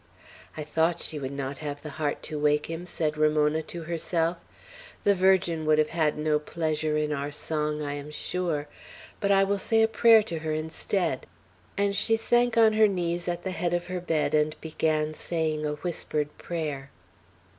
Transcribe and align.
"I 0.57 0.63
thought 0.63 0.99
she 0.99 1.19
would 1.19 1.31
not 1.31 1.59
have 1.59 1.83
the 1.83 1.91
heart 2.01 2.23
to 2.23 2.39
wake 2.39 2.65
him," 2.65 2.87
said 2.87 3.19
Ramona 3.19 3.61
to 3.61 3.83
herself. 3.83 4.37
"The 5.03 5.13
Virgin 5.13 5.63
would 5.67 5.77
have 5.77 5.89
had 5.91 6.17
no 6.17 6.39
pleasure 6.39 6.97
in 6.97 7.11
our 7.13 7.31
song, 7.31 7.83
I 7.83 7.93
am 7.93 8.09
sure; 8.09 8.67
but 9.19 9.29
I 9.31 9.43
will 9.43 9.59
say 9.59 9.83
a 9.83 9.87
prayer 9.87 10.23
to 10.23 10.39
her 10.39 10.53
instead;" 10.53 11.27
and 11.77 11.95
she 11.95 12.17
sank 12.17 12.57
on 12.57 12.73
her 12.73 12.87
knees 12.87 13.27
at 13.27 13.43
the 13.43 13.51
head 13.51 13.75
of 13.75 13.85
her 13.85 14.01
bed, 14.01 14.33
and 14.33 14.59
began 14.59 15.13
saying 15.13 15.67
a 15.67 15.73
whispered 15.73 16.35
prayer. 16.39 16.89